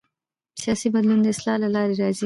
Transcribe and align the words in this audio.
سیاسي 0.61 0.87
بدلون 0.95 1.19
د 1.21 1.27
اصلاح 1.33 1.55
له 1.63 1.69
لارې 1.75 1.93
راځي 2.01 2.19